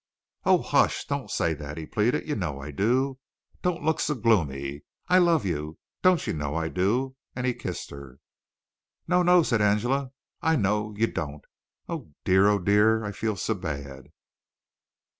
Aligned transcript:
"Oh, 0.45 0.63
hush! 0.63 1.05
Don't 1.05 1.29
say 1.29 1.53
that," 1.53 1.77
he 1.77 1.85
pleaded. 1.85 2.27
"You 2.27 2.35
know 2.35 2.59
I 2.59 2.71
do. 2.71 3.19
Don't 3.61 3.83
look 3.83 3.99
so 3.99 4.15
gloomy. 4.15 4.81
I 5.07 5.19
love 5.19 5.45
you 5.45 5.77
don't 6.01 6.25
you 6.25 6.33
know 6.33 6.55
I 6.55 6.69
do?" 6.69 7.15
and 7.35 7.45
he 7.45 7.53
kissed 7.53 7.91
her. 7.91 8.17
"No, 9.07 9.21
no!" 9.21 9.43
said 9.43 9.61
Angela. 9.61 10.09
"I 10.41 10.55
know! 10.55 10.95
You 10.97 11.05
don't. 11.05 11.45
Oh, 11.87 12.13
dear; 12.23 12.47
oh, 12.47 12.57
dear; 12.57 13.05
I 13.05 13.11
feel 13.11 13.35
so 13.35 13.53
bad!" 13.53 14.05